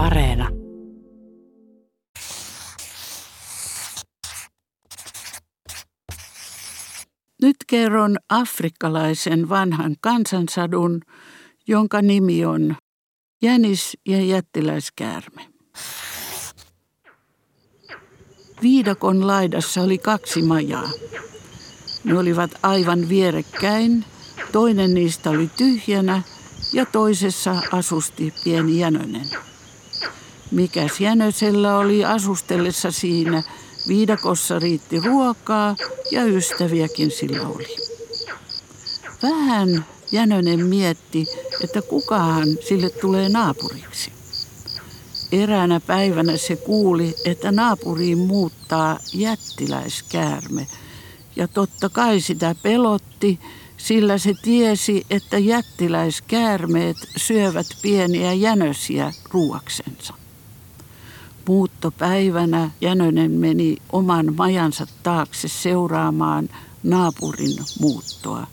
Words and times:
Areena. 0.00 0.48
Nyt 7.42 7.56
kerron 7.66 8.16
afrikkalaisen 8.28 9.48
vanhan 9.48 9.96
kansansadun, 10.00 11.00
jonka 11.68 12.02
nimi 12.02 12.44
on 12.44 12.76
Jänis 13.42 13.96
ja 14.06 14.24
jättiläiskäärme. 14.24 15.42
Viidakon 18.62 19.26
laidassa 19.26 19.82
oli 19.82 19.98
kaksi 19.98 20.42
majaa. 20.42 20.90
Ne 22.04 22.18
olivat 22.18 22.50
aivan 22.62 23.08
vierekkäin, 23.08 24.04
toinen 24.52 24.94
niistä 24.94 25.30
oli 25.30 25.50
tyhjänä 25.56 26.22
ja 26.72 26.86
toisessa 26.86 27.62
asusti 27.72 28.34
pieni 28.44 28.78
Jänönen. 28.78 29.49
Mikäs 30.50 31.00
Jänösellä 31.00 31.76
oli 31.78 32.04
asustellessa 32.04 32.90
siinä, 32.90 33.42
viidakossa 33.88 34.58
riitti 34.58 35.00
ruokaa 35.00 35.76
ja 36.10 36.24
ystäviäkin 36.24 37.10
sillä 37.10 37.48
oli. 37.48 37.76
Vähän 39.22 39.84
Jänönen 40.12 40.66
mietti, 40.66 41.26
että 41.64 41.82
kukahan 41.82 42.48
sille 42.68 42.90
tulee 42.90 43.28
naapuriksi. 43.28 44.12
Eräänä 45.32 45.80
päivänä 45.80 46.36
se 46.36 46.56
kuuli, 46.56 47.14
että 47.24 47.52
naapuriin 47.52 48.18
muuttaa 48.18 48.98
jättiläiskäärme. 49.14 50.66
Ja 51.36 51.48
totta 51.48 51.88
kai 51.88 52.20
sitä 52.20 52.54
pelotti, 52.62 53.40
sillä 53.76 54.18
se 54.18 54.34
tiesi, 54.42 55.06
että 55.10 55.38
jättiläiskäärmeet 55.38 56.96
syövät 57.16 57.66
pieniä 57.82 58.32
jänösiä 58.32 59.12
ruuaksensa. 59.30 60.19
Muuttopäivänä 61.48 62.70
Jänönen 62.80 63.30
meni 63.30 63.76
oman 63.92 64.34
majansa 64.36 64.86
taakse 65.02 65.48
seuraamaan 65.48 66.48
naapurin 66.82 67.56
muuttoa. 67.80 68.46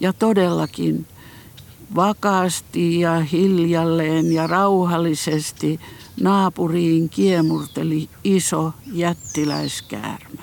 Ja 0.00 0.12
todellakin 0.12 1.06
vakaasti 1.94 3.00
ja 3.00 3.20
hiljalleen 3.20 4.32
ja 4.32 4.46
rauhallisesti 4.46 5.80
naapuriin 6.20 7.08
kiemurteli 7.08 8.08
iso 8.24 8.72
jättiläiskäärme. 8.92 10.42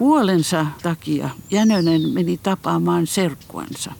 Huolensa 0.00 0.66
takia 0.82 1.30
Jänönen 1.50 2.08
meni 2.08 2.38
tapaamaan 2.42 3.06
serkkuansa. 3.06 3.92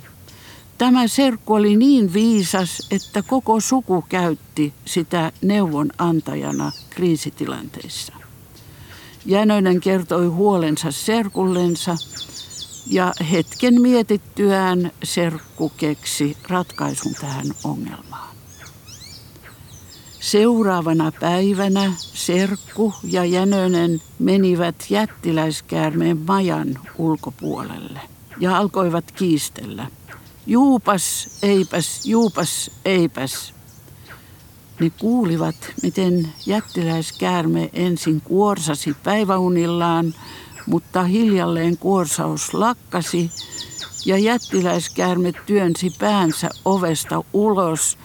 Tämä 0.78 1.06
serkku 1.06 1.55
oli 1.55 1.77
niin 1.77 2.12
viisas, 2.12 2.86
että 2.91 3.22
koko 3.22 3.60
suku 3.60 4.05
käytti 4.08 4.74
sitä 4.84 5.32
neuvonantajana 5.42 6.72
kriisitilanteissa. 6.91 8.12
Jänönen 9.27 9.80
kertoi 9.80 10.27
huolensa 10.27 10.92
serkullensa 10.92 11.97
ja 12.86 13.12
hetken 13.30 13.80
mietittyään 13.80 14.92
serkku 15.02 15.72
keksi 15.77 16.36
ratkaisun 16.48 17.14
tähän 17.20 17.47
ongelmaan. 17.64 18.36
Seuraavana 20.20 21.12
päivänä 21.20 21.92
Serkku 21.98 22.94
ja 23.04 23.24
Jänönen 23.24 24.02
menivät 24.19 24.86
jättiläiskäärmeen 24.91 26.19
majan 26.27 26.78
ulkopuolelle 26.98 28.00
ja 28.41 28.56
alkoivat 28.56 29.12
kiistellä. 29.12 29.86
Juupas, 30.48 31.28
eipäs, 31.42 32.06
juupas, 32.06 32.70
eipäs. 32.84 33.55
Ne 34.80 34.91
kuulivat, 34.91 35.56
miten 35.83 36.28
jättiläiskäärme 36.47 37.70
ensin 37.72 38.20
kuorsasi 38.20 38.97
päiväunillaan, 39.05 40.14
mutta 40.66 41.03
hiljalleen 41.03 41.78
kuorsaus 41.78 42.54
lakkasi 42.54 43.31
ja 44.04 44.19
jättiläiskäärme 44.19 45.32
työnsi 45.47 45.93
päänsä 45.98 46.50
ovesta 46.65 47.25
ulos, 47.32 47.98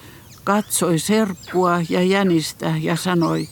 katsoi 0.44 1.00
serkkua 1.00 1.82
ja 1.90 2.04
jänistä 2.04 2.74
ja 2.82 2.96
sanoi, 2.96 3.50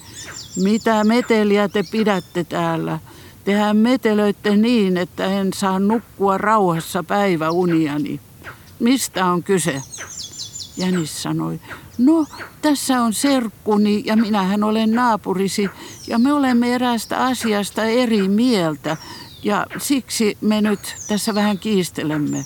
mitä 0.56 1.04
meteliä 1.04 1.70
te 1.70 1.84
pidätte 1.92 2.44
täällä? 2.44 3.00
Tehän 3.46 3.78
metelöitte 3.78 4.56
niin, 4.56 4.98
että 4.98 5.26
en 5.26 5.54
saa 5.54 5.80
nukkua 5.80 6.38
rauhassa 6.38 7.04
päiväuniani. 7.04 8.20
Mistä 8.80 9.26
on 9.26 9.44
kyse? 9.44 9.82
Jänis 10.78 11.24
sanoi, 11.24 11.60
no 11.98 12.26
tässä 12.62 13.02
on 13.02 13.14
serkkuni 13.14 14.04
ja 14.06 14.16
minähän 14.16 14.64
olen 14.64 14.92
naapurisi 14.92 15.70
ja 16.08 16.20
me 16.20 16.34
olemme 16.34 16.76
eräästä 16.76 17.26
asiasta 17.26 17.84
eri 17.84 18.28
mieltä 18.28 18.98
ja 19.44 19.66
siksi 19.78 20.38
me 20.42 20.62
nyt 20.62 20.96
tässä 21.08 21.36
vähän 21.36 21.60
kiistelemme. 21.60 22.46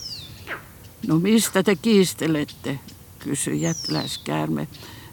No 1.07 1.19
mistä 1.19 1.63
te 1.63 1.75
kiistelette, 1.75 2.79
kysyi 3.19 3.61
jättiläiskäärme. 3.61 4.67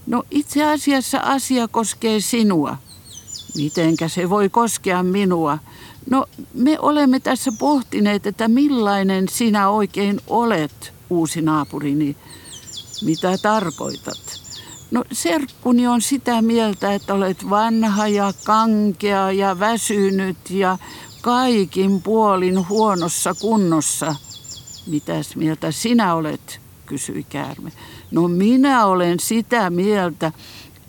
No 0.06 0.22
itse 0.30 0.64
asiassa 0.64 1.18
asia 1.18 1.68
koskee 1.68 2.20
sinua. 2.20 2.76
Mitenkä 3.56 4.08
se 4.08 4.30
voi 4.30 4.48
koskea 4.48 5.02
minua? 5.02 5.58
No 6.10 6.26
me 6.54 6.78
olemme 6.78 7.20
tässä 7.20 7.50
pohtineet, 7.58 8.26
että 8.26 8.48
millainen 8.48 9.28
sinä 9.28 9.68
oikein 9.68 10.20
olet, 10.26 10.92
uusi 11.10 11.42
naapurini. 11.42 12.16
Mitä 13.04 13.38
tarkoitat? 13.42 14.40
No 14.90 15.04
serkkuni 15.12 15.86
on 15.86 16.02
sitä 16.02 16.42
mieltä, 16.42 16.94
että 16.94 17.14
olet 17.14 17.50
vanha 17.50 18.08
ja 18.08 18.32
kankea 18.44 19.32
ja 19.32 19.58
väsynyt 19.58 20.50
ja 20.50 20.78
kaikin 21.20 22.02
puolin 22.02 22.68
huonossa 22.68 23.34
kunnossa. 23.40 24.14
Mitäs 24.86 25.36
mieltä 25.36 25.72
sinä 25.72 26.14
olet, 26.14 26.60
kysyi 26.86 27.26
käärme. 27.28 27.72
No 28.10 28.28
minä 28.28 28.86
olen 28.86 29.20
sitä 29.20 29.70
mieltä, 29.70 30.32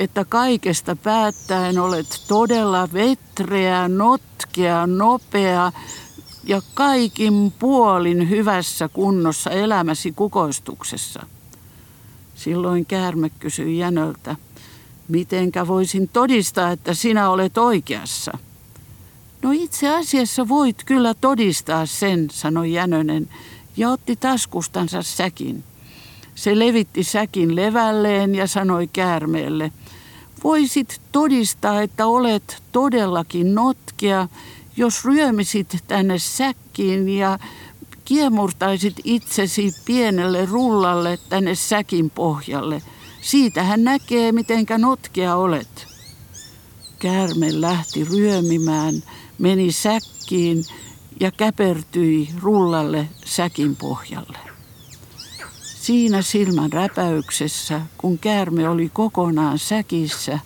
että 0.01 0.25
kaikesta 0.25 0.95
päättäen 0.95 1.79
olet 1.79 2.23
todella 2.28 2.94
vetreä, 2.94 3.88
notkea, 3.88 4.88
nopea 4.88 5.72
ja 6.44 6.62
kaikin 6.73 7.53
puolin 7.59 8.29
hyvässä 8.29 8.88
kunnossa 8.88 9.50
elämäsi 9.50 10.11
kukoistuksessa. 10.11 11.25
Silloin 12.35 12.85
käärme 12.85 13.29
kysyi 13.29 13.78
Jänöltä, 13.78 14.35
mitenkä 15.07 15.67
voisin 15.67 16.07
todistaa, 16.07 16.72
että 16.72 16.94
sinä 16.94 17.29
olet 17.29 17.57
oikeassa. 17.57 18.38
No 19.41 19.51
itse 19.51 19.95
asiassa 19.95 20.47
voit 20.47 20.84
kyllä 20.85 21.13
todistaa 21.13 21.85
sen, 21.85 22.28
sanoi 22.31 22.73
Jänönen 22.73 23.29
ja 23.78 23.90
otti 23.90 24.16
taskustansa 24.16 25.01
säkin. 25.01 25.63
Se 26.35 26.59
levitti 26.59 27.03
säkin 27.03 27.55
levälleen 27.55 28.35
ja 28.35 28.47
sanoi 28.47 28.87
käärmeelle, 28.87 29.71
voisit 30.43 31.01
todistaa, 31.11 31.81
että 31.81 32.07
olet 32.07 32.63
todellakin 32.71 33.55
notkea, 33.55 34.27
jos 34.77 35.05
ryömisit 35.05 35.77
tänne 35.87 36.19
säkkiin 36.19 37.09
ja 37.09 37.39
kiemurtaisit 38.05 38.95
itsesi 39.03 39.71
pienelle 39.85 40.45
rullalle 40.45 41.19
tänne 41.29 41.55
säkin 41.55 42.09
pohjalle. 42.09 42.81
Siitä 43.21 43.63
hän 43.63 43.83
näkee, 43.83 44.31
mitenkä 44.31 44.77
notkea 44.77 45.35
olet. 45.35 45.87
Käärme 46.99 47.61
lähti 47.61 48.05
ryömimään, 48.05 49.03
meni 49.37 49.71
säkkiin 49.71 50.63
ja 51.19 51.31
käpertyi 51.31 52.29
rullalle 52.41 53.09
säkin 53.25 53.75
pohjalle. 53.75 54.50
Siinä 55.81 56.21
silmän 56.21 56.73
räpäyksessä, 56.73 57.81
kun 57.97 58.19
käärme 58.19 58.69
oli 58.69 58.89
kokonaan 58.93 59.59
säkissä, 59.59 60.39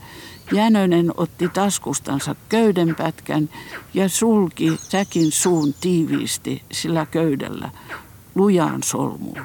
Jänönen 0.51 1.11
otti 1.17 1.49
taskustansa 1.49 2.35
köydenpätkän 2.49 3.49
ja 3.93 4.09
sulki 4.09 4.79
säkin 4.89 5.31
suun 5.31 5.73
tiiviisti 5.81 6.61
sillä 6.71 7.05
köydellä 7.05 7.69
lujaan 8.35 8.83
solmuun. 8.83 9.41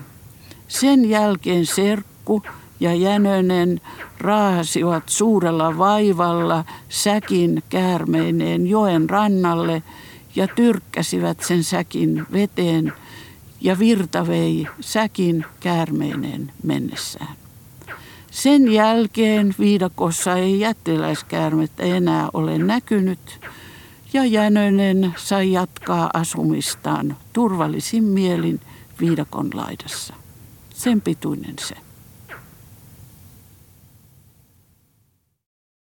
Sen 0.69 1.11
jälkeen 1.11 1.67
serkku 1.67 2.43
ja 2.81 2.95
Jänönen 2.95 3.81
raahasivat 4.19 5.09
suurella 5.09 5.79
vaivalla 5.79 6.65
säkin 6.89 7.63
käärmeineen 7.69 8.67
joen 8.67 9.11
rannalle 9.11 9.83
ja 10.35 10.49
tyrkkäsivät 10.49 11.41
sen 11.41 11.65
säkin 11.65 12.27
veteen 12.33 12.93
ja 13.61 13.79
virta 13.79 14.27
vei 14.27 14.67
säkin 14.81 15.45
käärmeineen 15.61 16.53
mennessään. 16.63 17.37
Sen 18.31 18.73
jälkeen 18.73 19.55
viidakossa 19.59 20.37
ei 20.37 20.61
jättiläiskäärmettä 20.61 21.83
enää 21.83 22.29
ole 22.33 22.59
näkynyt 22.59 23.41
ja 24.13 24.25
Jänönen 24.25 25.15
sai 25.17 25.53
jatkaa 25.53 26.11
asumistaan 26.15 27.17
turvallisin 27.33 28.05
mielin 28.05 28.61
viidakon 29.01 29.51
laidassa. 29.55 30.15
Sen 30.75 31.01
pituinen 31.01 31.55
se. 31.59 31.90